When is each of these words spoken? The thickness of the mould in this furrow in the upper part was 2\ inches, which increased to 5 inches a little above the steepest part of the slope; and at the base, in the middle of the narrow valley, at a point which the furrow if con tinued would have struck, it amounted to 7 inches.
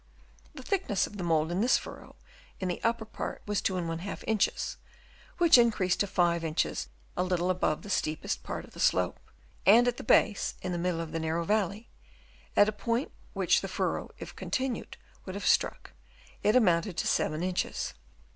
The 0.55 0.63
thickness 0.63 1.05
of 1.05 1.17
the 1.17 1.23
mould 1.23 1.51
in 1.51 1.61
this 1.61 1.77
furrow 1.77 2.15
in 2.59 2.69
the 2.69 2.81
upper 2.83 3.05
part 3.05 3.43
was 3.45 3.61
2\ 3.61 4.23
inches, 4.25 4.77
which 5.37 5.59
increased 5.59 5.99
to 5.99 6.07
5 6.07 6.43
inches 6.43 6.87
a 7.15 7.21
little 7.21 7.51
above 7.51 7.83
the 7.83 7.89
steepest 7.91 8.41
part 8.41 8.65
of 8.65 8.71
the 8.73 8.79
slope; 8.79 9.19
and 9.63 9.87
at 9.87 9.97
the 9.97 10.03
base, 10.03 10.55
in 10.63 10.71
the 10.71 10.79
middle 10.79 11.01
of 11.01 11.11
the 11.11 11.19
narrow 11.19 11.43
valley, 11.45 11.87
at 12.57 12.67
a 12.67 12.71
point 12.71 13.11
which 13.33 13.61
the 13.61 13.67
furrow 13.67 14.09
if 14.17 14.35
con 14.35 14.49
tinued 14.49 14.95
would 15.25 15.35
have 15.35 15.45
struck, 15.45 15.91
it 16.41 16.55
amounted 16.55 16.97
to 16.97 17.05
7 17.05 17.43
inches. 17.43 17.93